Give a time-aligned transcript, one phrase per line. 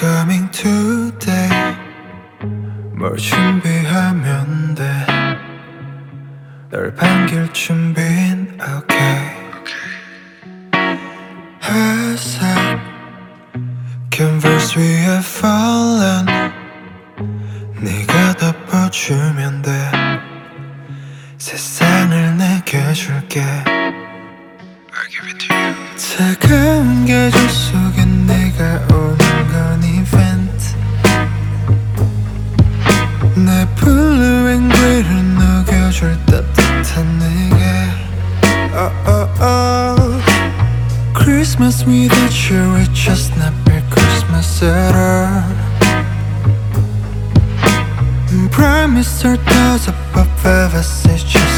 [0.00, 1.76] coming today.
[2.96, 4.74] 뭘 준비하면
[6.70, 9.36] 돼널 반길 준비는 okay.
[11.62, 12.40] 회색
[14.10, 16.24] canvas 위에 fallen.
[17.78, 19.90] 네가 덮어주면 돼.
[21.36, 23.44] 세상을 내게 줄게.
[25.96, 27.89] 차가운 계절 속
[41.40, 45.40] Christmas without you It's just be Christmas at all.
[48.50, 51.49] Promise our thoughts above ever It's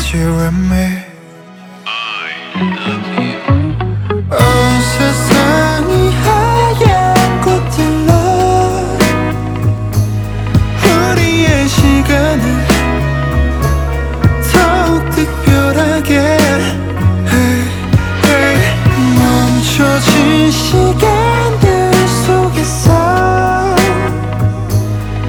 [20.50, 21.92] 시간들
[22.24, 23.76] 속에서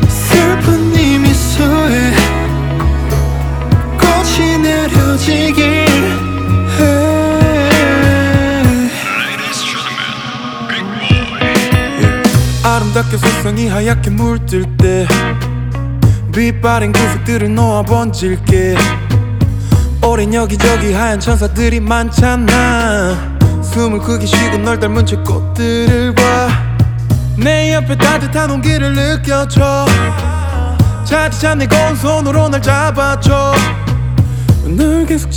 [0.07, 1.17] 슬픈 이
[3.99, 5.83] 꽃이 내려지길.
[12.63, 15.05] 아름답게 세상이 하얗게 물들 때
[16.33, 18.75] 빛바랜 구석들을 놓아 번질게
[20.01, 23.32] 오랜 여기저기 하얀 천사들이 많잖아
[23.73, 26.13] 숨을 크게 쉬고 널 닮은 채 꽃들을
[27.35, 29.87] 봐내 옆에 따뜻한 온기를 느껴줘.
[31.03, 33.55] 차디찬 내 고운 손으로 날 잡아줘.
[34.77, 35.31] 널 계속